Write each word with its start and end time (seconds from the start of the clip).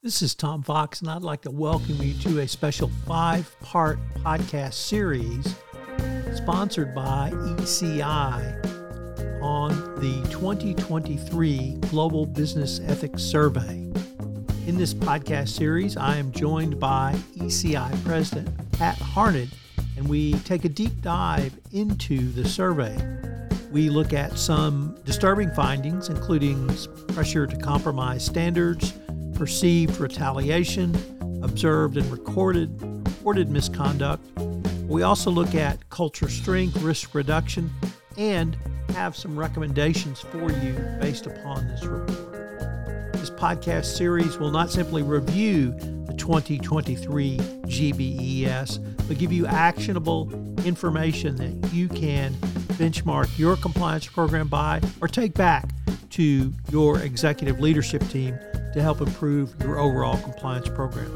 This 0.00 0.22
is 0.22 0.32
Tom 0.32 0.62
Fox, 0.62 1.00
and 1.00 1.10
I'd 1.10 1.22
like 1.22 1.42
to 1.42 1.50
welcome 1.50 1.96
you 1.96 2.14
to 2.20 2.38
a 2.38 2.46
special 2.46 2.88
five 3.04 3.58
part 3.58 3.98
podcast 4.18 4.74
series 4.74 5.56
sponsored 6.36 6.94
by 6.94 7.32
ECI 7.32 8.62
on 9.42 9.70
the 9.96 10.24
2023 10.30 11.78
Global 11.90 12.26
Business 12.26 12.80
Ethics 12.86 13.24
Survey. 13.24 13.90
In 14.68 14.78
this 14.78 14.94
podcast 14.94 15.48
series, 15.48 15.96
I 15.96 16.14
am 16.14 16.30
joined 16.30 16.78
by 16.78 17.16
ECI 17.36 18.04
President 18.04 18.48
Pat 18.70 18.98
Harned, 18.98 19.50
and 19.96 20.08
we 20.08 20.34
take 20.40 20.64
a 20.64 20.68
deep 20.68 21.02
dive 21.02 21.58
into 21.72 22.30
the 22.30 22.48
survey. 22.48 22.96
We 23.72 23.90
look 23.90 24.12
at 24.12 24.38
some 24.38 24.96
disturbing 25.04 25.50
findings, 25.54 26.08
including 26.08 26.68
pressure 27.08 27.48
to 27.48 27.56
compromise 27.56 28.24
standards 28.24 28.92
perceived 29.38 30.00
retaliation, 30.00 30.92
observed 31.44 31.96
and 31.96 32.10
recorded, 32.10 32.82
reported 32.82 33.48
misconduct. 33.48 34.26
We 34.88 35.02
also 35.02 35.30
look 35.30 35.54
at 35.54 35.88
culture 35.90 36.28
strength, 36.28 36.82
risk 36.82 37.14
reduction, 37.14 37.70
and 38.16 38.56
have 38.94 39.14
some 39.14 39.38
recommendations 39.38 40.18
for 40.18 40.50
you 40.50 40.72
based 41.00 41.26
upon 41.26 41.68
this 41.68 41.84
report. 41.84 42.32
This 43.12 43.30
podcast 43.30 43.84
series 43.96 44.38
will 44.38 44.50
not 44.50 44.72
simply 44.72 45.02
review 45.02 45.70
the 46.06 46.14
2023 46.18 47.36
GBES, 47.36 49.06
but 49.06 49.18
give 49.18 49.32
you 49.32 49.46
actionable 49.46 50.32
information 50.64 51.36
that 51.36 51.72
you 51.72 51.86
can 51.86 52.32
benchmark 52.74 53.38
your 53.38 53.54
compliance 53.56 54.08
program 54.08 54.48
by 54.48 54.80
or 55.00 55.06
take 55.06 55.34
back 55.34 55.68
to 56.10 56.52
your 56.72 56.98
executive 57.02 57.60
leadership 57.60 58.02
team 58.08 58.36
to 58.72 58.82
help 58.82 59.00
improve 59.00 59.54
your 59.62 59.78
overall 59.78 60.18
compliance 60.18 60.68
program. 60.68 61.14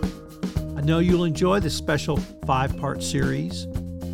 I 0.76 0.80
know 0.80 0.98
you'll 0.98 1.24
enjoy 1.24 1.60
this 1.60 1.76
special 1.76 2.16
five 2.46 2.76
part 2.76 3.02
series, 3.02 3.66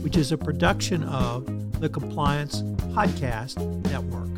which 0.02 0.16
is 0.16 0.32
a 0.32 0.38
production 0.38 1.04
of 1.04 1.80
the 1.80 1.88
Compliance 1.88 2.62
Podcast 2.92 3.58
Network. 3.90 4.28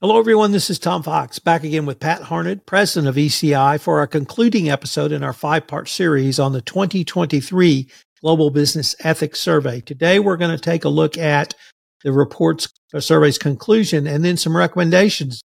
Hello, 0.00 0.18
everyone. 0.18 0.52
This 0.52 0.70
is 0.70 0.78
Tom 0.78 1.02
Fox 1.02 1.38
back 1.38 1.64
again 1.64 1.84
with 1.84 1.98
Pat 2.00 2.22
Harned, 2.22 2.64
president 2.66 3.08
of 3.08 3.16
ECI, 3.16 3.80
for 3.80 3.98
our 3.98 4.06
concluding 4.06 4.70
episode 4.70 5.12
in 5.12 5.24
our 5.24 5.32
five 5.32 5.66
part 5.66 5.88
series 5.88 6.38
on 6.38 6.52
the 6.52 6.62
2023 6.62 7.90
Global 8.20 8.50
Business 8.50 8.94
Ethics 9.00 9.40
Survey. 9.40 9.80
Today, 9.80 10.18
we're 10.18 10.36
going 10.36 10.56
to 10.56 10.62
take 10.62 10.84
a 10.84 10.88
look 10.88 11.18
at 11.18 11.54
the 12.04 12.12
report's 12.12 12.68
uh, 12.94 13.00
survey's 13.00 13.38
conclusion 13.38 14.06
and 14.06 14.24
then 14.24 14.36
some 14.36 14.56
recommendations 14.56 15.42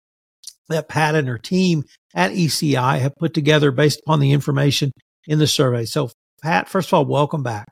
that 0.69 0.89
Pat 0.89 1.15
and 1.15 1.29
her 1.29 1.39
team 1.39 1.85
at 2.15 2.33
ECI 2.33 2.99
have 2.99 3.17
put 3.17 3.35
together 3.35 3.71
based 3.71 4.01
upon 4.01 4.21
the 4.21 4.33
information 4.33 4.93
in 5.27 5.39
the 5.39 5.47
survey. 5.47 5.85
So, 5.85 6.11
Pat, 6.43 6.69
first 6.69 6.89
of 6.89 6.95
all, 6.95 7.05
welcome 7.05 7.43
back. 7.43 7.67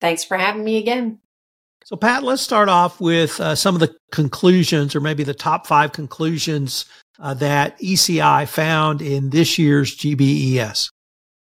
Thanks 0.00 0.24
for 0.24 0.36
having 0.36 0.64
me 0.64 0.78
again. 0.78 1.18
So, 1.84 1.96
Pat, 1.96 2.22
let's 2.22 2.42
start 2.42 2.68
off 2.68 3.00
with 3.00 3.40
uh, 3.40 3.54
some 3.54 3.74
of 3.74 3.80
the 3.80 3.94
conclusions, 4.12 4.94
or 4.94 5.00
maybe 5.00 5.24
the 5.24 5.34
top 5.34 5.66
five 5.66 5.92
conclusions 5.92 6.84
uh, 7.18 7.34
that 7.34 7.78
ECI 7.80 8.48
found 8.48 9.02
in 9.02 9.30
this 9.30 9.58
year's 9.58 9.96
GBES. 9.96 10.88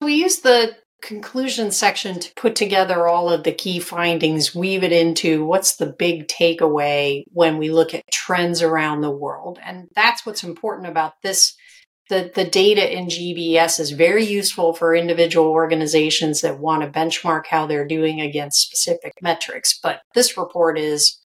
We 0.00 0.14
use 0.14 0.40
the 0.40 0.76
conclusion 1.02 1.70
section 1.70 2.18
to 2.18 2.34
put 2.34 2.56
together 2.56 3.06
all 3.06 3.30
of 3.30 3.44
the 3.44 3.52
key 3.52 3.78
findings, 3.78 4.54
weave 4.54 4.82
it 4.82 4.92
into 4.92 5.44
what's 5.44 5.76
the 5.76 5.94
big 5.98 6.28
takeaway 6.28 7.24
when 7.28 7.58
we 7.58 7.70
look 7.70 7.94
at 7.94 8.10
trends 8.10 8.62
around 8.62 9.00
the 9.00 9.10
world. 9.10 9.58
And 9.64 9.88
that's 9.94 10.26
what's 10.26 10.44
important 10.44 10.88
about 10.88 11.14
this. 11.22 11.54
The, 12.08 12.30
the 12.34 12.44
data 12.44 12.90
in 12.90 13.06
GBS 13.06 13.78
is 13.78 13.90
very 13.90 14.24
useful 14.24 14.72
for 14.72 14.94
individual 14.94 15.48
organizations 15.48 16.40
that 16.40 16.58
want 16.58 16.82
to 16.82 16.98
benchmark 16.98 17.46
how 17.46 17.66
they're 17.66 17.86
doing 17.86 18.20
against 18.20 18.62
specific 18.62 19.12
metrics. 19.20 19.78
But 19.82 20.00
this 20.14 20.36
report 20.36 20.78
is 20.78 21.20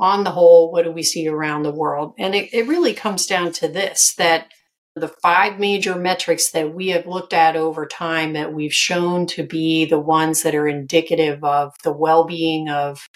on 0.00 0.24
the 0.24 0.30
whole, 0.30 0.72
what 0.72 0.84
do 0.84 0.90
we 0.90 1.02
see 1.02 1.28
around 1.28 1.62
the 1.62 1.70
world? 1.70 2.14
And 2.18 2.34
it, 2.34 2.52
it 2.52 2.66
really 2.66 2.94
comes 2.94 3.26
down 3.26 3.52
to 3.52 3.68
this 3.68 4.14
that 4.16 4.48
the 4.94 5.08
five 5.08 5.58
major 5.58 5.94
metrics 5.94 6.50
that 6.50 6.74
we 6.74 6.88
have 6.88 7.06
looked 7.06 7.32
at 7.32 7.56
over 7.56 7.86
time 7.86 8.34
that 8.34 8.52
we've 8.52 8.74
shown 8.74 9.26
to 9.26 9.42
be 9.42 9.84
the 9.84 9.98
ones 9.98 10.42
that 10.42 10.54
are 10.54 10.68
indicative 10.68 11.42
of 11.42 11.74
the 11.82 11.92
well 11.92 12.24
being 12.24 12.68
of 12.68 13.08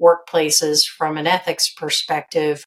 workplaces 0.00 0.86
from 0.86 1.16
an 1.16 1.26
ethics 1.26 1.72
perspective 1.72 2.64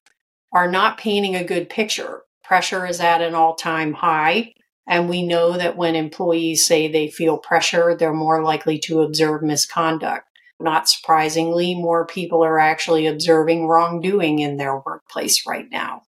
are 0.52 0.70
not 0.70 0.98
painting 0.98 1.34
a 1.34 1.44
good 1.44 1.68
picture. 1.68 2.22
Pressure 2.42 2.86
is 2.86 3.00
at 3.00 3.22
an 3.22 3.34
all 3.34 3.54
time 3.54 3.94
high. 3.94 4.52
And 4.86 5.08
we 5.08 5.26
know 5.26 5.52
that 5.52 5.76
when 5.76 5.94
employees 5.94 6.64
say 6.64 6.88
they 6.88 7.08
feel 7.08 7.36
pressure, 7.36 7.94
they're 7.94 8.14
more 8.14 8.42
likely 8.42 8.78
to 8.80 9.02
observe 9.02 9.42
misconduct. 9.42 10.24
Not 10.58 10.88
surprisingly, 10.88 11.74
more 11.74 12.06
people 12.06 12.42
are 12.42 12.58
actually 12.58 13.06
observing 13.06 13.66
wrongdoing 13.68 14.38
in 14.38 14.56
their 14.56 14.78
workplace 14.78 15.46
right 15.46 15.66
now. 15.70 16.02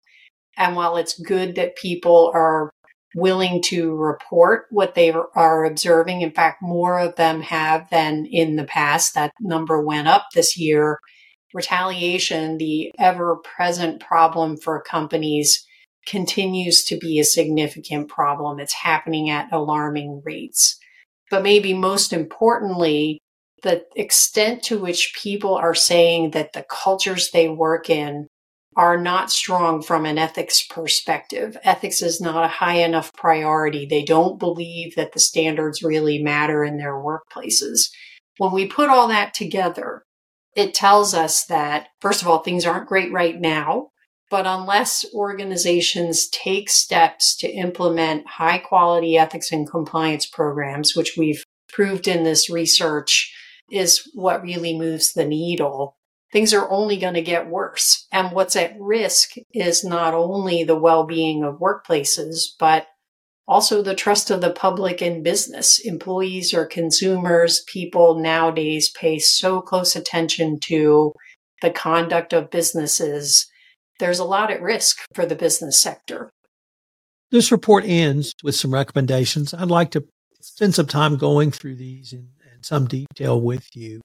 And 0.58 0.76
while 0.76 0.98
it's 0.98 1.20
good 1.20 1.56
that 1.56 1.76
people 1.76 2.32
are 2.34 2.72
willing 3.16 3.62
to 3.64 3.96
report 3.96 4.66
what 4.70 4.96
they 4.96 5.12
are 5.12 5.66
observing, 5.66 6.22
in 6.22 6.32
fact, 6.32 6.62
more 6.62 7.00
of 7.00 7.16
them 7.16 7.42
have 7.42 7.90
than 7.90 8.26
in 8.26 8.56
the 8.56 8.66
past. 8.66 9.14
That 9.16 9.32
number 9.40 9.82
went 9.82 10.08
up 10.08 10.28
this 10.34 10.58
year. 10.58 11.00
Retaliation, 11.54 12.58
the 12.58 12.92
ever 13.00 13.38
present 13.38 14.02
problem 14.02 14.58
for 14.58 14.82
companies, 14.82 15.66
continues 16.06 16.84
to 16.86 16.98
be 16.98 17.20
a 17.20 17.24
significant 17.24 18.10
problem. 18.10 18.60
It's 18.60 18.74
happening 18.74 19.30
at 19.30 19.52
alarming 19.52 20.22
rates. 20.26 20.78
But 21.30 21.44
maybe 21.44 21.74
most 21.74 22.14
importantly, 22.14 23.20
the 23.64 23.84
extent 23.96 24.64
to 24.64 24.78
which 24.78 25.14
people 25.22 25.56
are 25.56 25.76
saying 25.76 26.32
that 26.32 26.54
the 26.54 26.66
cultures 26.70 27.32
they 27.32 27.50
work 27.50 27.90
in 27.90 28.28
are 28.78 29.02
not 29.02 29.32
strong 29.32 29.82
from 29.82 30.06
an 30.06 30.20
ethics 30.20 30.64
perspective. 30.64 31.58
Ethics 31.64 32.04
is 32.04 32.22
not 32.22 32.46
a 32.46 32.48
high 32.48 32.76
enough 32.76 33.12
priority. 33.14 33.88
They 33.88 34.04
don't 34.04 34.40
believe 34.40 34.96
that 34.96 35.14
the 35.14 35.20
standards 35.20 35.82
really 35.82 36.22
matter 36.22 36.64
in 36.64 36.78
their 36.78 36.94
workplaces. 36.94 37.90
When 38.38 38.54
we 38.54 38.68
put 38.68 38.90
all 38.90 39.08
that 39.08 39.34
together, 39.34 40.04
it 40.56 40.76
tells 40.76 41.16
us 41.16 41.44
that, 41.46 41.88
first 42.02 42.22
of 42.22 42.28
all, 42.28 42.40
things 42.40 42.68
aren't 42.68 42.88
great 42.88 43.12
right 43.12 43.40
now. 43.42 43.90
But 44.30 44.46
unless 44.46 45.06
organizations 45.14 46.28
take 46.28 46.70
steps 46.70 47.36
to 47.38 47.50
implement 47.50 48.28
high 48.28 48.60
quality 48.60 49.18
ethics 49.18 49.52
and 49.52 49.68
compliance 49.68 50.28
programs, 50.28 50.96
which 50.96 51.16
we've 51.18 51.44
proved 51.70 52.08
in 52.08 52.24
this 52.24 52.50
research 52.50 53.34
is 53.72 54.08
what 54.14 54.44
really 54.44 54.78
moves 54.78 55.14
the 55.14 55.26
needle, 55.26 55.97
things 56.32 56.54
are 56.54 56.70
only 56.70 56.98
going 56.98 57.14
to 57.14 57.22
get 57.22 57.50
worse. 57.50 58.08
And 58.12 58.32
what's 58.32 58.56
at 58.56 58.76
risk 58.80 59.32
is 59.54 59.84
not 59.84 60.14
only 60.14 60.64
the 60.64 60.76
well 60.76 61.06
being 61.06 61.44
of 61.44 61.60
workplaces, 61.60 62.40
but 62.60 62.88
also 63.48 63.82
the 63.82 63.96
trust 63.96 64.30
of 64.30 64.42
the 64.42 64.52
public 64.52 65.02
in 65.02 65.24
business. 65.24 65.80
Employees 65.80 66.54
or 66.54 66.66
consumers, 66.66 67.64
people 67.68 68.20
nowadays 68.20 68.92
pay 69.00 69.20
so 69.20 69.62
close 69.62 69.96
attention 69.96 70.60
to 70.66 71.14
the 71.62 71.72
conduct 71.72 72.34
of 72.34 72.52
businesses. 72.52 73.48
There's 74.00 74.20
a 74.20 74.26
lot 74.26 74.52
at 74.52 74.62
risk 74.62 75.00
for 75.16 75.26
the 75.26 75.36
business 75.36 75.82
sector. 75.82 76.30
This 77.32 77.52
report 77.52 77.84
ends 77.86 78.34
with 78.44 78.56
some 78.56 78.74
recommendations. 78.74 79.54
I'd 79.54 79.70
like 79.70 79.92
to 79.92 80.06
spend 80.42 80.76
some 80.76 80.88
time 80.88 81.18
going 81.18 81.52
through 81.52 81.76
these 81.76 82.14
in, 82.14 82.30
in 82.54 82.64
some 82.64 82.86
detail 82.86 83.42
with 83.42 83.68
you. 83.74 84.02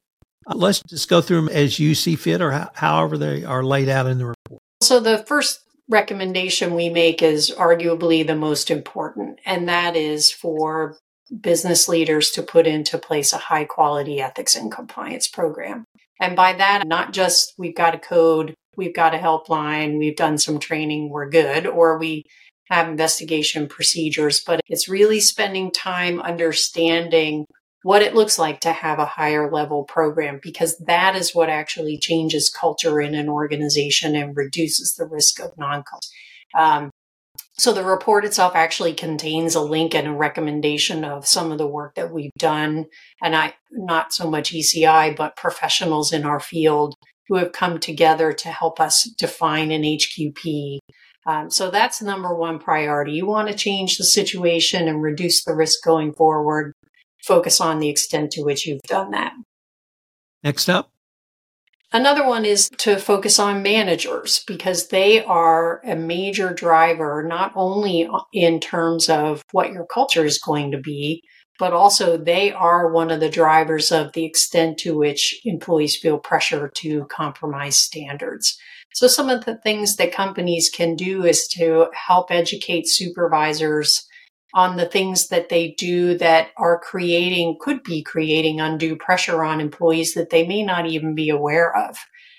Uh, 0.46 0.54
let's 0.54 0.82
just 0.82 1.08
go 1.08 1.20
through 1.20 1.42
them 1.42 1.48
as 1.48 1.78
you 1.78 1.94
see 1.94 2.16
fit 2.16 2.40
or 2.40 2.52
ho- 2.52 2.68
however 2.74 3.16
they 3.16 3.44
are 3.44 3.62
laid 3.62 3.88
out 3.88 4.06
in 4.06 4.18
the 4.18 4.26
report. 4.26 4.60
So, 4.82 5.00
the 5.00 5.18
first 5.18 5.60
recommendation 5.88 6.74
we 6.74 6.88
make 6.88 7.22
is 7.22 7.50
arguably 7.50 8.26
the 8.26 8.36
most 8.36 8.70
important, 8.70 9.38
and 9.44 9.68
that 9.68 9.96
is 9.96 10.30
for 10.30 10.96
business 11.40 11.88
leaders 11.88 12.30
to 12.30 12.42
put 12.42 12.66
into 12.66 12.98
place 12.98 13.32
a 13.32 13.38
high 13.38 13.64
quality 13.64 14.20
ethics 14.20 14.54
and 14.54 14.70
compliance 14.70 15.28
program. 15.28 15.84
And 16.20 16.36
by 16.36 16.52
that, 16.54 16.86
not 16.86 17.12
just 17.12 17.54
we've 17.58 17.74
got 17.74 17.94
a 17.94 17.98
code, 17.98 18.54
we've 18.76 18.94
got 18.94 19.14
a 19.14 19.18
helpline, 19.18 19.98
we've 19.98 20.16
done 20.16 20.38
some 20.38 20.58
training, 20.58 21.08
we're 21.08 21.28
good, 21.28 21.66
or 21.66 21.98
we 21.98 22.24
have 22.70 22.88
investigation 22.88 23.66
procedures, 23.66 24.40
but 24.40 24.60
it's 24.66 24.88
really 24.88 25.20
spending 25.20 25.70
time 25.70 26.20
understanding 26.20 27.46
what 27.82 28.02
it 28.02 28.14
looks 28.14 28.38
like 28.38 28.60
to 28.60 28.72
have 28.72 28.98
a 28.98 29.04
higher 29.04 29.50
level 29.50 29.84
program 29.84 30.40
because 30.42 30.76
that 30.78 31.16
is 31.16 31.34
what 31.34 31.48
actually 31.48 31.98
changes 31.98 32.50
culture 32.50 33.00
in 33.00 33.14
an 33.14 33.28
organization 33.28 34.14
and 34.14 34.36
reduces 34.36 34.94
the 34.94 35.06
risk 35.06 35.40
of 35.40 35.56
non 35.58 35.84
um, 36.56 36.90
so 37.58 37.72
the 37.72 37.84
report 37.84 38.24
itself 38.24 38.54
actually 38.54 38.94
contains 38.94 39.54
a 39.54 39.60
link 39.60 39.94
and 39.94 40.08
a 40.08 40.12
recommendation 40.12 41.04
of 41.04 41.26
some 41.26 41.52
of 41.52 41.58
the 41.58 41.66
work 41.66 41.94
that 41.94 42.12
we've 42.12 42.32
done 42.38 42.86
and 43.22 43.34
i 43.36 43.54
not 43.70 44.12
so 44.12 44.30
much 44.30 44.52
eci 44.52 45.16
but 45.16 45.36
professionals 45.36 46.12
in 46.12 46.24
our 46.24 46.40
field 46.40 46.94
who 47.28 47.36
have 47.36 47.52
come 47.52 47.78
together 47.78 48.32
to 48.32 48.48
help 48.48 48.80
us 48.80 49.04
define 49.18 49.70
an 49.70 49.82
hqp 49.82 50.78
Um, 51.24 51.50
so 51.50 51.70
that's 51.70 52.02
number 52.02 52.34
one 52.34 52.58
priority. 52.58 53.12
You 53.12 53.26
want 53.26 53.48
to 53.48 53.54
change 53.54 53.96
the 53.96 54.04
situation 54.04 54.88
and 54.88 55.00
reduce 55.00 55.44
the 55.44 55.54
risk 55.54 55.84
going 55.84 56.12
forward. 56.14 56.72
Focus 57.22 57.60
on 57.60 57.78
the 57.78 57.88
extent 57.88 58.32
to 58.32 58.42
which 58.42 58.66
you've 58.66 58.82
done 58.82 59.12
that. 59.12 59.32
Next 60.42 60.68
up. 60.68 60.90
Another 61.94 62.26
one 62.26 62.46
is 62.46 62.70
to 62.78 62.96
focus 62.96 63.38
on 63.38 63.62
managers 63.62 64.42
because 64.46 64.88
they 64.88 65.22
are 65.24 65.82
a 65.84 65.94
major 65.94 66.54
driver, 66.54 67.22
not 67.22 67.52
only 67.54 68.08
in 68.32 68.60
terms 68.60 69.10
of 69.10 69.44
what 69.52 69.72
your 69.72 69.84
culture 69.84 70.24
is 70.24 70.38
going 70.38 70.70
to 70.70 70.78
be, 70.78 71.22
but 71.58 71.74
also 71.74 72.16
they 72.16 72.50
are 72.50 72.90
one 72.90 73.10
of 73.10 73.20
the 73.20 73.28
drivers 73.28 73.92
of 73.92 74.14
the 74.14 74.24
extent 74.24 74.78
to 74.78 74.96
which 74.96 75.38
employees 75.44 75.96
feel 75.96 76.18
pressure 76.18 76.70
to 76.76 77.04
compromise 77.04 77.76
standards. 77.76 78.58
So 78.94 79.06
some 79.06 79.28
of 79.28 79.44
the 79.44 79.56
things 79.58 79.96
that 79.96 80.12
companies 80.12 80.70
can 80.70 80.96
do 80.96 81.24
is 81.24 81.46
to 81.48 81.88
help 81.92 82.30
educate 82.30 82.88
supervisors 82.88 84.06
on 84.54 84.76
the 84.76 84.86
things 84.86 85.28
that 85.28 85.48
they 85.48 85.74
do 85.78 86.16
that 86.18 86.48
are 86.56 86.78
creating, 86.78 87.56
could 87.60 87.82
be 87.82 88.02
creating 88.02 88.60
undue 88.60 88.96
pressure 88.96 89.42
on 89.42 89.60
employees 89.60 90.14
that 90.14 90.30
they 90.30 90.46
may 90.46 90.62
not 90.62 90.86
even 90.86 91.14
be 91.14 91.30
aware 91.30 91.74
of. 91.76 91.96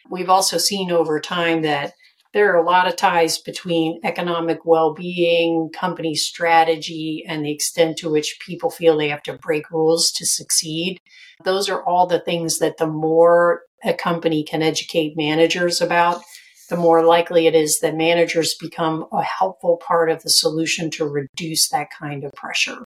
We've 0.10 0.30
also 0.30 0.57
seen 0.57 0.92
over 0.92 1.19
time 1.19 1.62
that 1.63 1.94
there 2.33 2.51
are 2.51 2.57
a 2.57 2.65
lot 2.65 2.88
of 2.88 2.95
ties 2.95 3.38
between 3.38 4.00
economic 4.04 4.65
well-being, 4.65 5.69
company 5.74 6.15
strategy, 6.15 7.24
and 7.27 7.45
the 7.45 7.51
extent 7.51 7.98
to 7.98 8.10
which 8.10 8.39
people 8.45 8.71
feel 8.71 8.98
they 8.98 9.09
have 9.09 9.24
to 9.24 9.38
break 9.38 9.69
rules 9.69 10.12
to 10.13 10.25
succeed. 10.25 11.00
Those 11.44 11.69
are 11.69 11.83
all 11.83 12.07
the 12.07 12.19
things 12.19 12.57
that 12.59 12.77
the 12.77 12.88
more 12.88 13.62
a 13.83 13.94
company 13.94 14.44
can 14.44 14.63
educate 14.63 15.16
managers 15.16 15.80
about, 15.81 16.24
the 16.69 16.77
more 16.77 17.04
likely 17.04 17.48
it 17.48 17.56
is 17.56 17.80
that 17.80 17.95
managers 17.95 18.56
become 18.56 19.06
a 19.12 19.24
helpful 19.24 19.77
part 19.77 20.10
of 20.10 20.24
the 20.24 20.30
solution 20.30 20.89
to 20.92 21.06
reduce 21.06 21.69
that 21.69 21.89
kind 21.92 22.24
of 22.24 22.31
pressure. 22.33 22.83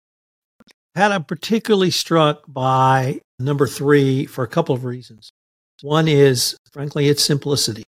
Pat, 0.95 1.11
I'm 1.11 1.23
particularly 1.23 1.91
struck 1.91 2.41
by 2.47 3.21
number 3.39 3.67
three 3.67 4.25
for 4.25 4.43
a 4.43 4.47
couple 4.47 4.73
of 4.73 4.83
reasons. 4.83 5.29
One 5.81 6.07
is, 6.07 6.57
frankly, 6.71 7.07
its 7.07 7.23
simplicity. 7.23 7.83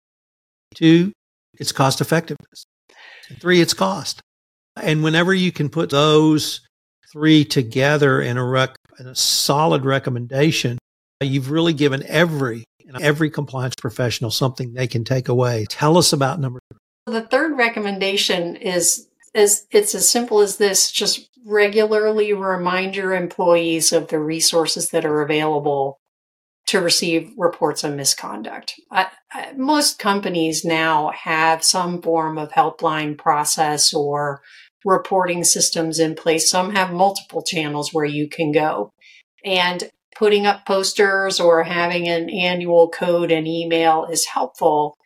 Two, 0.76 1.12
its 1.60 1.72
cost 1.72 2.02
effectiveness. 2.02 2.66
And 3.30 3.42
three, 3.42 3.62
its 3.62 3.74
cost. 3.74 4.22
And 4.82 5.04
whenever 5.04 5.34
you 5.34 5.52
can 5.52 5.70
put 5.70 5.90
those 5.90 6.62
three 7.12 7.44
together 7.44 8.22
in 8.22 8.38
a, 8.38 8.46
rec- 8.46 8.76
in 9.00 9.08
a 9.08 9.16
solid 9.16 9.86
recommendation, 9.86 10.78
you've 11.20 11.50
really 11.50 11.74
given 11.74 12.04
every 12.06 12.64
every 13.02 13.30
compliance 13.30 13.76
professional 13.76 14.32
something 14.32 14.74
they 14.74 14.88
can 14.88 15.04
take 15.04 15.28
away. 15.28 15.66
Tell 15.70 15.98
us 15.98 16.14
about 16.14 16.40
number. 16.40 16.60
The 17.06 17.22
third 17.22 17.58
recommendation 17.58 18.56
is 18.56 19.08
is 19.34 19.68
it's 19.72 19.94
as 19.94 20.10
simple 20.10 20.40
as 20.40 20.58
this 20.58 20.92
just 20.92 21.30
regularly 21.46 22.34
remind 22.34 22.96
your 22.96 23.14
employees 23.14 23.94
of 23.94 24.08
the 24.08 24.20
resources 24.20 24.90
that 24.90 25.06
are 25.06 25.22
available 25.22 26.00
to 26.68 26.80
receive 26.80 27.32
reports 27.38 27.84
on 27.84 27.96
misconduct. 27.96 28.80
I, 28.92 29.08
I, 29.32 29.54
most 29.58 29.98
companies 29.98 30.64
now 30.64 31.12
have 31.12 31.64
some 31.64 32.02
form 32.02 32.38
of 32.38 32.52
helpline 32.52 33.18
process 33.18 33.94
or 33.94 34.42
reporting 34.86 35.44
systems 35.44 36.00
in 36.00 36.16
place. 36.16 36.50
Some 36.50 36.76
have 36.76 36.92
multiple 36.94 37.42
channels 37.42 37.92
where 37.92 38.06
you 38.06 38.30
can 38.30 38.52
go. 38.52 38.92
And 39.44 39.90
putting 40.20 40.46
up 40.46 40.66
posters 40.66 41.40
or 41.40 41.64
having 41.64 42.10
an 42.10 42.30
annual 42.30 42.90
code 42.90 43.32
and 43.32 43.48
email 43.48 44.06
is 44.06 44.26
helpful. 44.26 44.98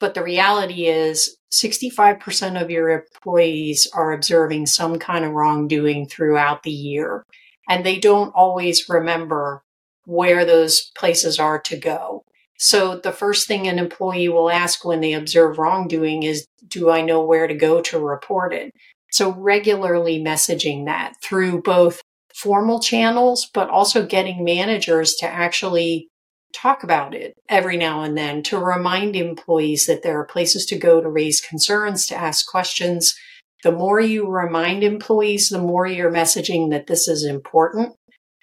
But 0.00 0.14
the 0.14 0.24
reality 0.24 0.86
is 0.86 1.36
65% 1.52 2.60
of 2.60 2.70
your 2.70 2.88
employees 2.88 3.86
are 3.94 4.12
observing 4.12 4.66
some 4.66 4.98
kind 4.98 5.22
of 5.22 5.32
wrongdoing 5.32 6.08
throughout 6.08 6.62
the 6.62 6.70
year. 6.70 7.24
And 7.68 7.84
they 7.84 7.98
don't 7.98 8.34
always 8.34 8.88
remember 8.88 9.62
where 10.06 10.46
those 10.46 10.90
places 10.96 11.38
are 11.38 11.60
to 11.60 11.76
go. 11.76 12.24
So 12.58 12.96
the 12.96 13.12
first 13.12 13.46
thing 13.46 13.68
an 13.68 13.78
employee 13.78 14.30
will 14.30 14.50
ask 14.50 14.82
when 14.82 15.00
they 15.00 15.12
observe 15.12 15.58
wrongdoing 15.58 16.22
is, 16.22 16.46
do 16.66 16.90
I 16.90 17.02
know 17.02 17.22
where 17.22 17.46
to 17.46 17.54
go 17.54 17.82
to 17.82 17.98
report 17.98 18.54
it? 18.54 18.70
So 19.10 19.30
regularly 19.30 20.22
messaging 20.22 20.86
that 20.86 21.14
through 21.22 21.62
both 21.62 22.00
formal 22.34 22.80
channels, 22.80 23.48
but 23.54 23.70
also 23.70 24.04
getting 24.04 24.44
managers 24.44 25.14
to 25.14 25.26
actually 25.26 26.08
talk 26.54 26.84
about 26.84 27.14
it 27.14 27.34
every 27.48 27.76
now 27.76 28.02
and 28.02 28.16
then 28.16 28.42
to 28.42 28.58
remind 28.58 29.16
employees 29.16 29.86
that 29.86 30.02
there 30.02 30.18
are 30.18 30.24
places 30.26 30.64
to 30.66 30.78
go 30.78 31.00
to 31.00 31.08
raise 31.08 31.40
concerns, 31.40 32.06
to 32.06 32.16
ask 32.16 32.46
questions. 32.46 33.14
The 33.62 33.72
more 33.72 34.00
you 34.00 34.28
remind 34.28 34.84
employees, 34.84 35.48
the 35.48 35.58
more 35.58 35.86
you're 35.86 36.12
messaging 36.12 36.70
that 36.70 36.86
this 36.86 37.08
is 37.08 37.24
important, 37.24 37.94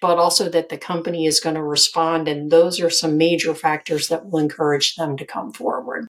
but 0.02 0.18
also 0.18 0.50
that 0.50 0.70
the 0.70 0.78
company 0.78 1.26
is 1.26 1.40
going 1.40 1.56
to 1.56 1.64
respond. 1.64 2.28
And 2.28 2.52
those 2.52 2.82
are 2.82 2.90
some 2.90 3.18
major 3.18 3.54
factors 3.54 4.08
that 4.08 4.26
will 4.26 4.40
encourage 4.40 4.96
them 4.96 5.16
to 5.18 5.26
come 5.26 5.54
forward. 5.54 6.08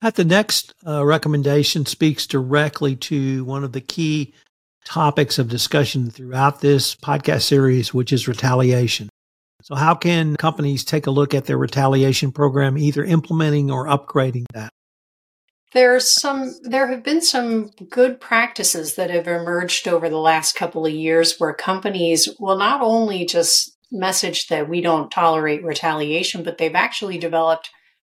At 0.00 0.16
the 0.16 0.24
next 0.24 0.74
uh, 0.86 1.04
recommendation 1.04 1.86
speaks 1.86 2.26
directly 2.26 2.94
to 2.96 3.44
one 3.44 3.64
of 3.64 3.72
the 3.72 3.80
key 3.80 4.34
topics 4.84 5.38
of 5.38 5.48
discussion 5.48 6.10
throughout 6.10 6.60
this 6.60 6.94
podcast 6.94 7.42
series, 7.42 7.92
which 7.92 8.12
is 8.12 8.28
retaliation. 8.28 9.08
So, 9.62 9.74
how 9.74 9.94
can 9.94 10.36
companies 10.36 10.84
take 10.84 11.06
a 11.06 11.10
look 11.10 11.34
at 11.34 11.46
their 11.46 11.56
retaliation 11.56 12.32
program, 12.32 12.76
either 12.76 13.02
implementing 13.02 13.70
or 13.70 13.86
upgrading 13.86 14.44
that? 14.52 14.70
There's 15.72 16.08
some, 16.08 16.54
there 16.62 16.86
have 16.88 17.02
been 17.02 17.20
some 17.20 17.70
good 17.90 18.20
practices 18.20 18.94
that 18.94 19.10
have 19.10 19.26
emerged 19.26 19.88
over 19.88 20.08
the 20.08 20.18
last 20.18 20.54
couple 20.54 20.86
of 20.86 20.92
years 20.92 21.36
where 21.38 21.52
companies 21.52 22.28
will 22.38 22.56
not 22.56 22.80
only 22.80 23.24
just 23.24 23.76
message 23.90 24.48
that 24.48 24.68
we 24.68 24.80
don't 24.80 25.10
tolerate 25.10 25.64
retaliation, 25.64 26.42
but 26.42 26.58
they've 26.58 26.74
actually 26.74 27.18
developed 27.18 27.70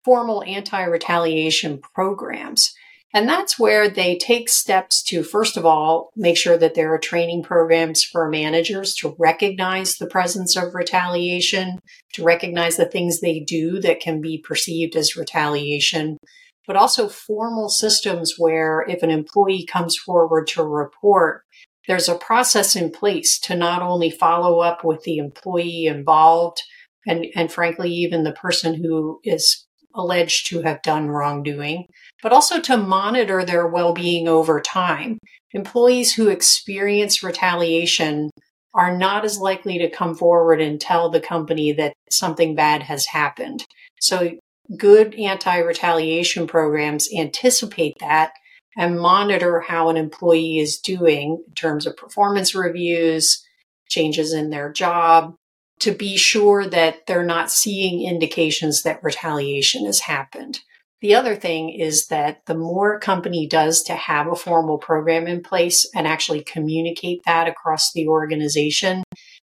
formal 0.04 0.44
anti 0.44 0.84
retaliation 0.84 1.80
programs. 1.80 2.74
And 3.18 3.28
that's 3.28 3.58
where 3.58 3.90
they 3.90 4.16
take 4.16 4.48
steps 4.48 5.02
to, 5.06 5.24
first 5.24 5.58
of 5.58 5.66
all, 5.66 6.12
make 6.16 6.38
sure 6.38 6.56
that 6.56 6.75
there 6.75 6.94
are 6.94 7.00
training 7.00 7.42
programs 7.42 8.04
for 8.04 8.30
managers 8.30 8.94
to 8.98 9.16
recognize 9.18 9.98
the 9.98 10.06
presence 10.06 10.56
of 10.56 10.75
retaliation, 10.75 11.80
to 12.14 12.24
recognize 12.24 12.78
the 12.78 12.86
things 12.86 13.19
they 13.19 13.40
do 13.40 13.80
that 13.80 14.02
can 14.02 14.22
be 14.22 14.38
perceived 14.38 14.96
as 14.96 15.16
retaliation, 15.16 16.19
but 16.68 16.75
also 16.75 17.10
formal 17.10 17.69
systems 17.69 18.36
where 18.38 18.86
if 18.88 19.02
an 19.02 19.10
employee 19.10 19.66
comes 19.66 19.98
forward 19.98 20.46
to 20.50 20.63
report, 20.63 21.42
there's 21.88 22.08
a 22.08 22.13
process 22.13 22.75
in 22.75 22.92
place 22.92 23.40
to 23.40 23.56
not 23.56 23.81
only 23.81 24.12
follow 24.12 24.60
up 24.60 24.84
with 24.84 25.01
the 25.06 25.18
employee 25.18 25.88
involved 25.88 26.62
and, 27.08 27.25
and 27.36 27.51
frankly, 27.51 27.89
even 27.89 28.24
the 28.24 28.32
person 28.34 28.75
who 28.75 29.20
is 29.24 29.65
alleged 29.96 30.46
to 30.50 30.62
have 30.62 30.84
done 30.84 31.08
wrongdoing, 31.08 31.88
but 32.21 32.33
also 32.33 32.59
to 32.62 32.77
monitor 32.77 33.43
their 33.43 33.67
well 33.67 33.93
being 33.93 34.27
over 34.27 34.59
time. 34.59 35.19
Employees 35.53 36.13
who 36.13 36.29
experience 36.29 37.24
retaliation 37.24 38.29
are 38.74 38.95
not 38.95 39.25
as 39.25 39.39
likely 39.39 39.77
to 39.79 39.89
come 39.89 40.15
forward 40.15 40.62
and 40.62 40.79
tell 40.79 41.09
the 41.09 41.19
company 41.19 41.71
that 41.71 41.93
something 42.09 42.55
bad 42.55 42.83
has 42.83 43.05
happened. 43.07 43.65
So, 44.00 44.38
good 44.77 45.15
anti 45.15 45.57
retaliation 45.57 46.47
programs 46.47 47.09
anticipate 47.13 47.95
that 48.00 48.31
and 48.77 49.00
monitor 49.00 49.59
how 49.62 49.89
an 49.89 49.97
employee 49.97 50.59
is 50.59 50.77
doing 50.77 51.43
in 51.47 51.53
terms 51.55 51.88
of 51.88 51.97
performance 51.97 52.53
reviews, 52.53 53.43
changes 53.89 54.33
in 54.33 54.51
their 54.51 54.71
job, 54.71 55.33
to 55.79 55.91
be 55.91 56.15
sure 56.17 56.67
that 56.67 57.07
they're 57.07 57.24
not 57.24 57.51
seeing 57.51 58.07
indications 58.07 58.83
that 58.83 59.03
retaliation 59.03 59.86
has 59.86 60.01
happened. 60.01 60.59
The 61.01 61.13
other 61.13 61.36
thing 61.36 61.70
is 61.70 62.08
that 62.08 62.46
the 62.48 62.56
more 62.56 62.96
a 62.96 63.00
company 63.00 63.48
does 63.48 63.84
to 63.84 63.94
have 63.94 64.27
a 64.27 64.36
formal 64.36 64.80
program 64.80 65.27
in 65.27 65.44
place 65.44 65.88
and 65.94 66.08
actually 66.08 66.42
communicate 66.42 67.22
that 67.25 67.48
across 67.48 67.92
the 67.94 68.08
organization, 68.08 69.04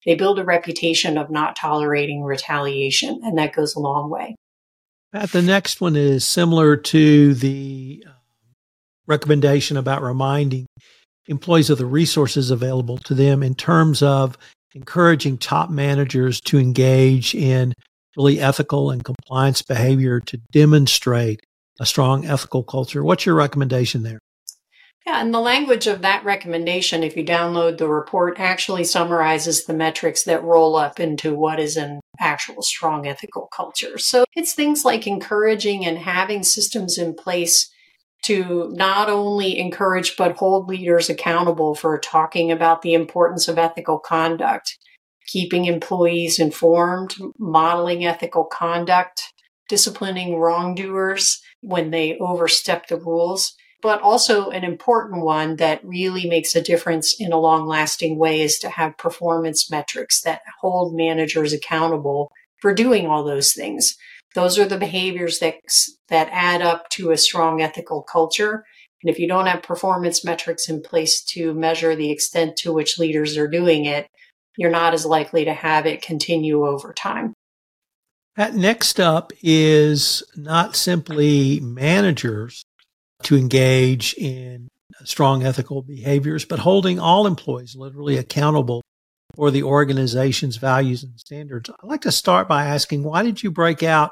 they 0.05 0.13
build 0.13 0.37
a 0.37 0.45
reputation 0.45 1.17
of 1.17 1.31
not 1.31 1.55
tolerating 1.55 2.21
retaliation, 2.21 3.19
and 3.23 3.37
that 3.39 3.53
goes 3.53 3.75
a 3.75 3.79
long 3.79 4.11
way. 4.11 4.35
Pat, 5.11 5.31
the 5.31 5.41
next 5.41 5.81
one 5.81 5.95
is 5.95 6.23
similar 6.23 6.77
to 6.77 7.33
the 7.33 8.03
uh, 8.07 8.11
recommendation 9.07 9.75
about 9.75 10.03
reminding 10.03 10.67
employees 11.27 11.71
of 11.71 11.79
the 11.79 11.85
resources 11.85 12.51
available 12.51 12.99
to 12.99 13.15
them 13.15 13.41
in 13.41 13.55
terms 13.55 14.03
of 14.03 14.37
encouraging 14.75 15.39
top 15.39 15.71
managers 15.71 16.39
to 16.41 16.59
engage 16.59 17.33
in 17.33 17.73
really 18.17 18.39
ethical 18.39 18.91
and 18.91 19.03
compliance 19.03 19.61
behavior 19.61 20.19
to 20.19 20.37
demonstrate 20.51 21.41
a 21.79 21.85
strong 21.85 22.25
ethical 22.25 22.63
culture. 22.63 23.03
What's 23.03 23.25
your 23.25 23.35
recommendation 23.35 24.03
there? 24.03 24.19
Yeah, 25.05 25.21
and 25.21 25.33
the 25.33 25.39
language 25.39 25.87
of 25.87 26.01
that 26.01 26.23
recommendation, 26.25 27.03
if 27.03 27.15
you 27.17 27.25
download 27.25 27.77
the 27.77 27.87
report, 27.87 28.39
actually 28.39 28.83
summarizes 28.83 29.65
the 29.65 29.73
metrics 29.73 30.23
that 30.23 30.43
roll 30.43 30.75
up 30.75 30.99
into 30.99 31.33
what 31.33 31.59
is 31.59 31.77
an 31.77 31.99
actual 32.19 32.61
strong 32.61 33.07
ethical 33.07 33.47
culture. 33.55 33.97
So 33.97 34.25
it's 34.35 34.53
things 34.53 34.83
like 34.83 35.07
encouraging 35.07 35.85
and 35.85 35.97
having 35.97 36.43
systems 36.43 36.97
in 36.97 37.15
place 37.15 37.71
to 38.23 38.69
not 38.73 39.09
only 39.09 39.57
encourage 39.57 40.17
but 40.17 40.35
hold 40.35 40.67
leaders 40.67 41.09
accountable 41.09 41.73
for 41.73 41.97
talking 41.97 42.51
about 42.51 42.81
the 42.81 42.93
importance 42.93 43.47
of 43.47 43.57
ethical 43.57 43.97
conduct, 43.97 44.77
keeping 45.31 45.65
employees 45.65 46.39
informed, 46.39 47.15
modeling 47.37 48.05
ethical 48.05 48.45
conduct, 48.45 49.33
disciplining 49.67 50.37
wrongdoers 50.37 51.41
when 51.61 51.91
they 51.91 52.17
overstep 52.19 52.87
the 52.87 52.97
rules. 52.97 53.53
But 53.81 54.01
also, 54.01 54.49
an 54.49 54.65
important 54.65 55.23
one 55.23 55.55
that 55.55 55.79
really 55.85 56.27
makes 56.27 56.53
a 56.53 56.61
difference 56.61 57.15
in 57.17 57.31
a 57.31 57.39
long 57.39 57.65
lasting 57.65 58.17
way 58.17 58.41
is 58.41 58.57
to 58.59 58.69
have 58.69 58.97
performance 58.97 59.71
metrics 59.71 60.21
that 60.21 60.41
hold 60.59 60.95
managers 60.95 61.53
accountable 61.53 62.31
for 62.57 62.73
doing 62.73 63.07
all 63.07 63.23
those 63.23 63.53
things. 63.53 63.95
Those 64.35 64.59
are 64.59 64.65
the 64.65 64.77
behaviors 64.77 65.39
that, 65.39 65.55
that 66.09 66.27
add 66.31 66.61
up 66.61 66.89
to 66.89 67.11
a 67.11 67.17
strong 67.17 67.61
ethical 67.61 68.03
culture. 68.03 68.65
And 69.01 69.09
if 69.09 69.17
you 69.17 69.29
don't 69.29 69.45
have 69.45 69.63
performance 69.63 70.25
metrics 70.25 70.67
in 70.67 70.81
place 70.81 71.23
to 71.25 71.53
measure 71.53 71.95
the 71.95 72.11
extent 72.11 72.57
to 72.57 72.73
which 72.73 72.99
leaders 72.99 73.37
are 73.37 73.47
doing 73.47 73.85
it, 73.85 74.09
you're 74.57 74.69
not 74.69 74.93
as 74.93 75.05
likely 75.05 75.45
to 75.45 75.53
have 75.53 75.85
it 75.85 76.01
continue 76.01 76.65
over 76.65 76.93
time. 76.93 77.33
That 78.35 78.55
next 78.55 78.99
up 78.99 79.31
is 79.41 80.23
not 80.35 80.75
simply 80.75 81.59
managers 81.59 82.63
to 83.23 83.35
engage 83.35 84.13
in 84.13 84.69
strong 85.03 85.43
ethical 85.43 85.81
behaviors, 85.81 86.45
but 86.45 86.59
holding 86.59 86.99
all 86.99 87.27
employees 87.27 87.75
literally 87.75 88.17
accountable 88.17 88.81
for 89.35 89.51
the 89.51 89.63
organization's 89.63 90.57
values 90.57 91.03
and 91.03 91.19
standards. 91.19 91.69
I'd 91.69 91.87
like 91.87 92.01
to 92.01 92.11
start 92.11 92.47
by 92.47 92.65
asking 92.65 93.03
why 93.03 93.23
did 93.23 93.43
you 93.43 93.51
break 93.51 93.83
out 93.83 94.11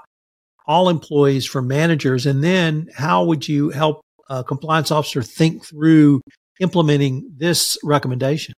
all 0.65 0.89
employees 0.89 1.45
from 1.45 1.67
managers? 1.67 2.25
And 2.25 2.43
then 2.43 2.89
how 2.95 3.23
would 3.23 3.47
you 3.47 3.69
help 3.69 4.01
a 4.29 4.43
compliance 4.43 4.91
officer 4.91 5.23
think 5.23 5.65
through 5.65 6.21
implementing 6.59 7.31
this 7.37 7.77
recommendation? 7.83 8.53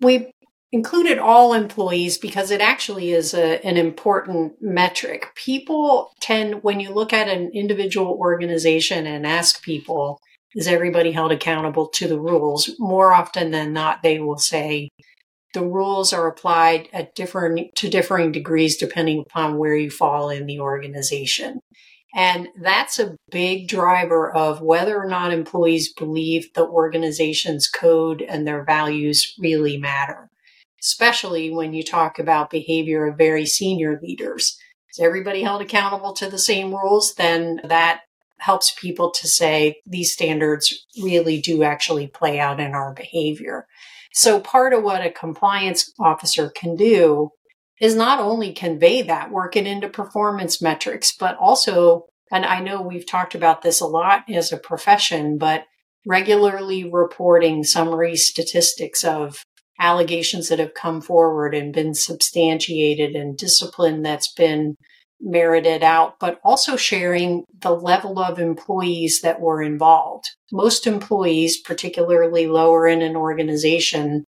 We 0.00 0.30
included 0.72 1.18
all 1.18 1.52
employees 1.52 2.16
because 2.16 2.50
it 2.50 2.60
actually 2.60 3.10
is 3.10 3.34
a, 3.34 3.64
an 3.66 3.76
important 3.76 4.54
metric. 4.60 5.26
People 5.34 6.12
tend, 6.20 6.62
when 6.62 6.78
you 6.78 6.90
look 6.90 7.12
at 7.12 7.28
an 7.28 7.50
individual 7.52 8.12
organization 8.12 9.06
and 9.06 9.26
ask 9.26 9.62
people, 9.62 10.20
is 10.54 10.66
everybody 10.66 11.12
held 11.12 11.32
accountable 11.32 11.88
to 11.88 12.08
the 12.08 12.20
rules? 12.20 12.70
More 12.78 13.12
often 13.12 13.50
than 13.50 13.72
not, 13.72 14.02
they 14.02 14.20
will 14.20 14.38
say, 14.38 14.88
the 15.52 15.64
rules 15.64 16.12
are 16.12 16.28
applied 16.28 16.88
at 16.92 17.14
different 17.14 17.74
to 17.76 17.88
differing 17.88 18.30
degrees 18.30 18.76
depending 18.76 19.20
upon 19.20 19.58
where 19.58 19.74
you 19.74 19.90
fall 19.90 20.30
in 20.30 20.46
the 20.46 20.60
organization. 20.60 21.60
And 22.14 22.48
that's 22.60 22.98
a 22.98 23.16
big 23.30 23.68
driver 23.68 24.32
of 24.32 24.60
whether 24.60 24.96
or 24.96 25.08
not 25.08 25.32
employees 25.32 25.92
believe 25.92 26.52
the 26.54 26.66
organization's 26.66 27.68
code 27.68 28.22
and 28.22 28.46
their 28.46 28.64
values 28.64 29.34
really 29.38 29.76
matter, 29.76 30.28
especially 30.82 31.50
when 31.50 31.72
you 31.72 31.82
talk 31.82 32.18
about 32.18 32.50
behavior 32.50 33.06
of 33.06 33.18
very 33.18 33.46
senior 33.46 33.98
leaders. 34.02 34.58
Is 34.90 34.98
everybody 34.98 35.42
held 35.42 35.62
accountable 35.62 36.12
to 36.14 36.28
the 36.28 36.38
same 36.38 36.72
rules? 36.72 37.14
Then 37.14 37.60
that 37.64 38.00
helps 38.38 38.74
people 38.80 39.10
to 39.10 39.28
say 39.28 39.80
these 39.86 40.12
standards 40.12 40.86
really 41.00 41.40
do 41.40 41.62
actually 41.62 42.06
play 42.06 42.40
out 42.40 42.58
in 42.58 42.72
our 42.72 42.94
behavior. 42.94 43.66
So 44.12 44.40
part 44.40 44.72
of 44.72 44.82
what 44.82 45.04
a 45.04 45.10
compliance 45.10 45.92
officer 46.00 46.50
can 46.50 46.74
do 46.74 47.30
is 47.80 47.94
not 47.94 48.18
only 48.18 48.52
convey 48.52 49.02
that, 49.02 49.30
work 49.30 49.56
it 49.56 49.66
into 49.66 49.88
performance 49.88 50.60
metrics, 50.60 51.14
but 51.18 51.36
also, 51.36 52.06
and 52.32 52.44
I 52.44 52.60
know 52.60 52.82
we've 52.82 53.06
talked 53.06 53.34
about 53.34 53.62
this 53.62 53.80
a 53.80 53.86
lot 53.86 54.24
as 54.28 54.52
a 54.52 54.58
profession, 54.58 55.38
but 55.38 55.64
regularly 56.06 56.88
reporting 56.90 57.62
summary 57.62 58.16
statistics 58.16 59.04
of 59.04 59.42
allegations 59.80 60.48
that 60.48 60.58
have 60.58 60.74
come 60.74 61.00
forward 61.00 61.54
and 61.54 61.72
been 61.72 61.94
substantiated 61.94 63.16
and 63.16 63.36
discipline 63.36 64.02
that's 64.02 64.32
been 64.32 64.76
merited 65.20 65.82
out, 65.82 66.18
but 66.18 66.40
also 66.44 66.76
sharing 66.76 67.44
the 67.58 67.72
level 67.72 68.18
of 68.18 68.38
employees 68.38 69.20
that 69.22 69.40
were 69.40 69.62
involved. 69.62 70.30
Most 70.52 70.86
employees, 70.86 71.60
particularly 71.60 72.46
lower 72.46 72.86
in 72.86 73.02
an 73.02 73.16
organization, 73.16 74.24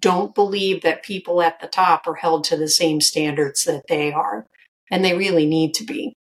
don't 0.00 0.34
believe 0.34 0.82
that 0.82 1.02
people 1.02 1.42
at 1.42 1.60
the 1.60 1.66
top 1.66 2.06
are 2.06 2.14
held 2.14 2.44
to 2.44 2.56
the 2.56 2.68
same 2.68 3.00
standards 3.00 3.64
that 3.64 3.82
they 3.88 4.12
are, 4.12 4.46
and 4.90 5.04
they 5.04 5.16
really 5.16 5.46
need 5.46 5.74
to 5.74 5.84
be. 5.84 6.14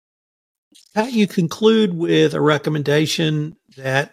How 0.95 1.05
you 1.05 1.27
conclude 1.27 1.95
with 1.95 2.35
a 2.35 2.41
recommendation 2.41 3.57
that 3.77 4.13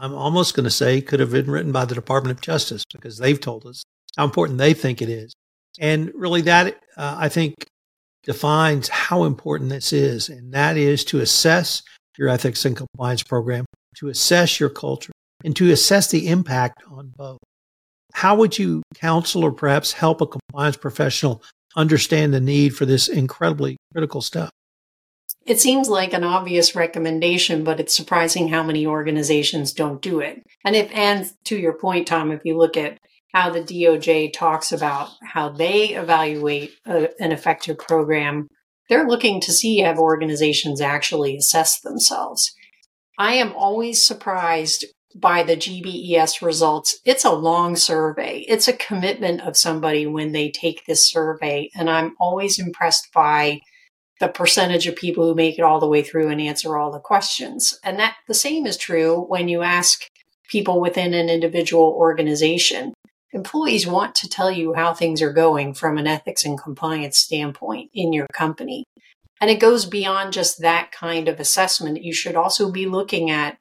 I'm 0.00 0.14
almost 0.14 0.54
going 0.54 0.64
to 0.64 0.70
say 0.70 1.00
could 1.00 1.20
have 1.20 1.32
been 1.32 1.50
written 1.50 1.72
by 1.72 1.84
the 1.84 1.94
Department 1.94 2.36
of 2.36 2.40
Justice 2.40 2.84
because 2.92 3.18
they've 3.18 3.40
told 3.40 3.66
us 3.66 3.82
how 4.16 4.24
important 4.24 4.58
they 4.58 4.74
think 4.74 5.02
it 5.02 5.08
is. 5.08 5.32
And 5.80 6.12
really, 6.14 6.42
that 6.42 6.80
uh, 6.96 7.16
I 7.18 7.28
think 7.28 7.54
defines 8.22 8.88
how 8.88 9.24
important 9.24 9.70
this 9.70 9.92
is, 9.92 10.28
and 10.28 10.52
that 10.52 10.76
is 10.76 11.04
to 11.06 11.20
assess 11.20 11.82
your 12.16 12.28
ethics 12.28 12.64
and 12.64 12.76
compliance 12.76 13.22
program, 13.22 13.64
to 13.96 14.08
assess 14.08 14.60
your 14.60 14.70
culture, 14.70 15.12
and 15.44 15.54
to 15.56 15.70
assess 15.70 16.10
the 16.10 16.28
impact 16.28 16.82
on 16.90 17.12
both. 17.16 17.38
How 18.14 18.34
would 18.36 18.58
you 18.58 18.82
counsel 18.94 19.44
or 19.44 19.52
perhaps 19.52 19.92
help 19.92 20.20
a 20.20 20.26
compliance 20.26 20.76
professional 20.76 21.42
understand 21.76 22.34
the 22.34 22.40
need 22.40 22.74
for 22.74 22.86
this 22.86 23.08
incredibly 23.08 23.76
critical 23.92 24.20
step? 24.20 24.50
It 25.48 25.58
seems 25.58 25.88
like 25.88 26.12
an 26.12 26.24
obvious 26.24 26.76
recommendation, 26.76 27.64
but 27.64 27.80
it's 27.80 27.96
surprising 27.96 28.48
how 28.48 28.62
many 28.62 28.86
organizations 28.86 29.72
don't 29.72 30.02
do 30.02 30.20
it. 30.20 30.42
And 30.62 30.76
if, 30.76 30.94
and 30.94 31.32
to 31.44 31.56
your 31.56 31.72
point, 31.72 32.06
Tom, 32.06 32.30
if 32.30 32.42
you 32.44 32.58
look 32.58 32.76
at 32.76 32.98
how 33.32 33.48
the 33.48 33.62
DOJ 33.62 34.34
talks 34.34 34.72
about 34.72 35.08
how 35.22 35.48
they 35.48 35.94
evaluate 35.94 36.72
a, 36.86 37.08
an 37.18 37.32
effective 37.32 37.78
program, 37.78 38.48
they're 38.90 39.08
looking 39.08 39.40
to 39.40 39.52
see 39.52 39.78
have 39.78 39.98
organizations 39.98 40.82
actually 40.82 41.38
assess 41.38 41.80
themselves. 41.80 42.52
I 43.18 43.32
am 43.34 43.54
always 43.54 44.06
surprised 44.06 44.84
by 45.16 45.44
the 45.44 45.56
GBES 45.56 46.42
results. 46.42 46.98
It's 47.06 47.24
a 47.24 47.32
long 47.32 47.74
survey. 47.74 48.44
It's 48.46 48.68
a 48.68 48.76
commitment 48.76 49.40
of 49.40 49.56
somebody 49.56 50.06
when 50.06 50.32
they 50.32 50.50
take 50.50 50.84
this 50.84 51.08
survey. 51.08 51.70
And 51.74 51.88
I'm 51.88 52.14
always 52.20 52.58
impressed 52.58 53.08
by 53.14 53.60
the 54.20 54.28
percentage 54.28 54.86
of 54.86 54.96
people 54.96 55.24
who 55.24 55.34
make 55.34 55.58
it 55.58 55.62
all 55.62 55.80
the 55.80 55.88
way 55.88 56.02
through 56.02 56.28
and 56.28 56.40
answer 56.40 56.76
all 56.76 56.90
the 56.90 56.98
questions. 56.98 57.78
And 57.84 57.98
that 57.98 58.16
the 58.26 58.34
same 58.34 58.66
is 58.66 58.76
true 58.76 59.20
when 59.20 59.48
you 59.48 59.62
ask 59.62 60.08
people 60.48 60.80
within 60.80 61.14
an 61.14 61.28
individual 61.28 61.94
organization. 61.96 62.94
Employees 63.32 63.86
want 63.86 64.14
to 64.16 64.28
tell 64.28 64.50
you 64.50 64.74
how 64.74 64.94
things 64.94 65.20
are 65.20 65.32
going 65.32 65.74
from 65.74 65.98
an 65.98 66.06
ethics 66.06 66.44
and 66.44 66.60
compliance 66.60 67.18
standpoint 67.18 67.90
in 67.92 68.12
your 68.12 68.26
company. 68.32 68.84
And 69.40 69.50
it 69.50 69.60
goes 69.60 69.86
beyond 69.86 70.32
just 70.32 70.60
that 70.62 70.90
kind 70.90 71.28
of 71.28 71.38
assessment. 71.38 72.02
You 72.02 72.12
should 72.12 72.34
also 72.34 72.72
be 72.72 72.86
looking 72.86 73.30
at 73.30 73.58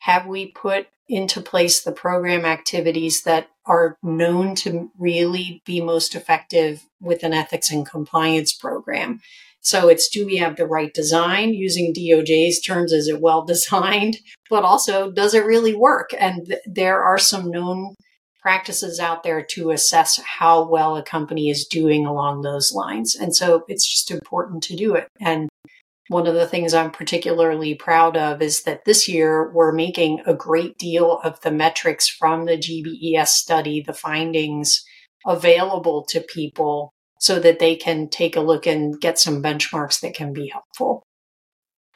have 0.00 0.26
we 0.26 0.46
put 0.46 0.86
into 1.08 1.40
place 1.40 1.82
the 1.82 1.92
program 1.92 2.44
activities 2.44 3.22
that 3.22 3.48
are 3.66 3.96
known 4.02 4.54
to 4.54 4.90
really 4.98 5.62
be 5.66 5.80
most 5.80 6.14
effective 6.14 6.86
with 7.00 7.22
an 7.24 7.34
ethics 7.34 7.70
and 7.70 7.84
compliance 7.84 8.52
program? 8.52 9.20
So 9.60 9.88
it's 9.88 10.08
do 10.08 10.24
we 10.24 10.36
have 10.36 10.56
the 10.56 10.66
right 10.66 10.92
design 10.94 11.52
using 11.52 11.92
DOJ's 11.92 12.60
terms? 12.60 12.92
Is 12.92 13.08
it 13.08 13.20
well 13.20 13.44
designed? 13.46 14.18
But 14.50 14.64
also, 14.64 15.10
does 15.10 15.34
it 15.34 15.44
really 15.44 15.74
work? 15.74 16.10
And 16.18 16.46
th- 16.46 16.60
there 16.66 17.02
are 17.02 17.18
some 17.18 17.50
known 17.50 17.94
practices 18.40 19.00
out 19.00 19.24
there 19.24 19.42
to 19.42 19.70
assess 19.70 20.20
how 20.24 20.66
well 20.66 20.96
a 20.96 21.02
company 21.02 21.50
is 21.50 21.66
doing 21.66 22.06
along 22.06 22.42
those 22.42 22.72
lines. 22.72 23.16
And 23.16 23.34
so 23.34 23.64
it's 23.68 23.86
just 23.86 24.10
important 24.10 24.62
to 24.64 24.76
do 24.76 24.94
it. 24.94 25.08
And 25.20 25.48
one 26.08 26.26
of 26.26 26.34
the 26.34 26.46
things 26.46 26.72
I'm 26.72 26.90
particularly 26.90 27.74
proud 27.74 28.16
of 28.16 28.40
is 28.40 28.62
that 28.62 28.84
this 28.86 29.06
year 29.08 29.52
we're 29.52 29.72
making 29.72 30.22
a 30.24 30.34
great 30.34 30.78
deal 30.78 31.20
of 31.22 31.40
the 31.42 31.50
metrics 31.50 32.08
from 32.08 32.46
the 32.46 32.56
GBES 32.56 33.28
study, 33.28 33.82
the 33.82 33.92
findings 33.92 34.82
available 35.26 36.04
to 36.08 36.20
people 36.20 36.92
so 37.18 37.38
that 37.40 37.58
they 37.58 37.76
can 37.76 38.08
take 38.08 38.36
a 38.36 38.40
look 38.40 38.66
and 38.66 39.00
get 39.00 39.18
some 39.18 39.42
benchmarks 39.42 40.00
that 40.00 40.14
can 40.14 40.32
be 40.32 40.48
helpful. 40.48 41.02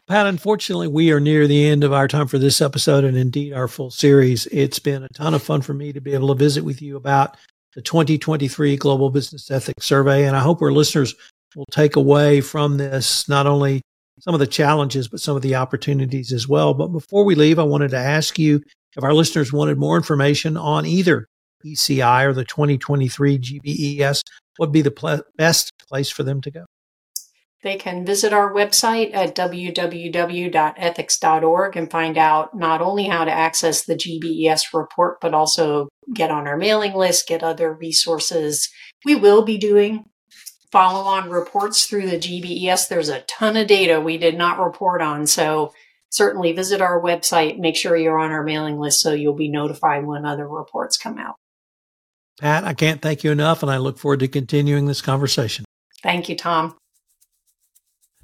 Pat, 0.09 0.27
unfortunately, 0.27 0.89
we 0.89 1.13
are 1.13 1.21
near 1.21 1.47
the 1.47 1.67
end 1.67 1.85
of 1.85 1.93
our 1.93 2.09
time 2.09 2.27
for 2.27 2.39
this 2.39 2.61
episode 2.61 3.05
and 3.05 3.17
indeed 3.17 3.53
our 3.53 3.69
full 3.69 3.91
series. 3.91 4.47
It's 4.47 4.81
been 4.81 5.05
a 5.05 5.09
ton 5.09 5.33
of 5.33 5.43
fun 5.43 5.63
for 5.63 5.75
me 5.75 5.93
to 5.93 6.01
be 6.01 6.13
able 6.13 6.29
to 6.29 6.35
visit 6.35 6.65
with 6.65 6.83
you 6.83 6.97
about 6.97 7.37
the 7.75 7.83
2023 7.83 8.77
Global 8.77 9.11
Business 9.11 9.51
Ethics 9.51 9.87
Survey. 9.87 10.27
And 10.27 10.37
I 10.37 10.41
hope 10.41 10.61
our 10.61 10.73
listeners 10.73 11.15
will 11.55 11.67
take 11.71 11.97
away 11.97 12.41
from 12.41 12.77
this 12.77 13.29
not 13.29 13.47
only 13.47 13.83
some 14.21 14.35
of 14.35 14.41
the 14.41 14.47
challenges, 14.47 15.09
but 15.09 15.21
some 15.21 15.37
of 15.37 15.43
the 15.43 15.55
opportunities 15.55 16.33
as 16.33 16.49
well. 16.49 16.75
But 16.75 16.89
before 16.89 17.25
we 17.25 17.35
leave, 17.35 17.59
I 17.59 17.65
wanted 17.65 17.93
to 17.93 17.99
ask 17.99 18.39
you 18.39 18.61
if 18.97 19.05
our 19.05 19.15
listeners 19.15 19.53
wanted 19.53 19.79
more 19.79 19.97
information 19.97 20.57
on 20.57 20.85
either 20.85 21.27
ECI 21.65 22.27
or 22.27 22.33
the 22.33 22.45
2023 22.45 23.39
GBES, 23.39 24.21
would 24.59 24.73
be 24.73 24.83
the 24.83 24.91
pl- 24.91 25.23
best 25.37 25.73
place 25.89 26.11
for 26.11 26.23
them 26.23 26.41
to 26.43 26.51
go? 26.51 26.65
they 27.63 27.77
can 27.77 28.05
visit 28.05 28.33
our 28.33 28.53
website 28.53 29.15
at 29.15 29.37
www.ethics.org 29.37 31.77
and 31.77 31.89
find 31.91 32.19
out 32.19 32.57
not 32.57 32.83
only 32.83 33.05
how 33.05 33.25
to 33.25 33.31
access 33.31 33.85
the 33.85 33.95
GBES 33.95 34.75
report, 34.75 35.21
but 35.21 35.33
also 35.33 35.89
get 36.13 36.33
on 36.33 36.49
our 36.49 36.57
mailing 36.57 36.95
list, 36.95 37.29
get 37.29 37.45
other 37.45 37.73
resources. 37.73 38.69
We 39.05 39.15
will 39.15 39.43
be 39.43 39.59
doing 39.59 40.07
follow 40.73 41.05
on 41.05 41.31
reports 41.31 41.85
through 41.85 42.11
the 42.11 42.19
GBES. 42.19 42.89
There's 42.89 43.09
a 43.09 43.21
ton 43.23 43.57
of 43.57 43.69
data 43.69 44.01
we 44.01 44.19
did 44.19 44.37
not 44.37 44.59
report 44.59 45.01
on. 45.01 45.29
So 45.29 45.73
certainly 46.11 46.51
visit 46.53 46.81
our 46.81 47.01
website, 47.01 47.59
make 47.59 47.77
sure 47.77 47.97
you're 47.97 48.19
on 48.19 48.33
our 48.33 48.43
mailing 48.43 48.81
list 48.81 49.01
so 49.01 49.13
you'll 49.13 49.35
be 49.35 49.49
notified 49.49 50.05
when 50.05 50.27
other 50.27 50.49
reports 50.49 50.99
come 50.99 51.19
out. 51.19 51.37
Pat, 52.43 52.65
I 52.65 52.75
can't 52.75 53.01
thank 53.01 53.23
you 53.23 53.31
enough, 53.31 53.63
and 53.63 53.71
I 53.71 53.77
look 53.77 53.99
forward 53.99 54.19
to 54.19 54.27
continuing 54.27 54.87
this 54.87 55.01
conversation. 55.01 55.65
Thank 56.03 56.29
you, 56.29 56.37
Tom. 56.37 56.77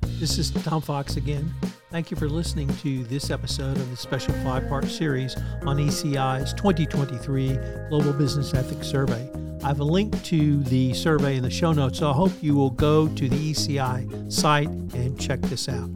This 0.03 0.39
is 0.39 0.51
Tom 0.51 0.83
Fox 0.83 1.17
again. 1.17 1.55
Thank 1.93 2.11
you 2.11 2.17
for 2.17 2.29
listening 2.29 2.67
to 2.79 3.05
this 3.05 3.31
episode 3.31 3.77
of 3.77 3.89
the 3.89 3.97
special 3.97 4.35
five 4.43 4.69
part 4.69 4.87
series 4.87 5.37
on 5.65 5.77
ECI's 5.77 6.53
2023 6.55 7.59
Global 7.91 8.13
Business 8.13 8.55
Ethics 8.55 8.89
Survey. 8.89 9.31
I 9.63 9.69
have 9.69 9.79
a 9.79 9.85
link 9.85 10.21
to 10.25 10.65
the 10.65 10.95
survey 10.95 11.37
in 11.37 11.45
the 11.45 11.51
show 11.51 11.73
notes, 11.73 12.01
so 12.01 12.11
I 12.11 12.13
hope 12.13 12.33
you 12.43 12.57
will 12.57 12.71
go 12.71 13.07
to 13.07 13.29
the 13.29 13.53
ECI 13.53 14.33
site 14.33 14.67
and 14.67 15.21
check 15.21 15.41
this 15.43 15.69
out. 15.69 15.91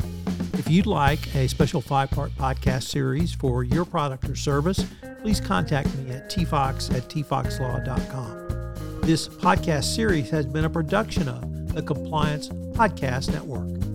If 0.53 0.71
you'd 0.71 0.87
like 0.87 1.35
a 1.35 1.49
special 1.49 1.81
five 1.81 2.13
part 2.13 2.31
podcast 2.37 2.85
series 2.85 3.35
for 3.35 3.65
your 3.65 3.85
product 3.85 4.31
or 4.31 4.37
service, 4.37 4.87
please 5.23 5.41
contact 5.41 5.97
me 5.99 6.11
at 6.11 6.29
tfox 6.29 6.93
at 6.95 7.09
tfoxlaw.com. 7.09 9.01
This 9.03 9.29
podcast 9.29 9.85
series 9.85 10.29
has 10.31 10.47
been 10.47 10.65
a 10.65 10.71
production 10.71 11.29
of 11.29 11.75
the 11.75 11.83
Compliance 11.83 12.49
Podcast 12.49 13.33
Network. 13.33 13.92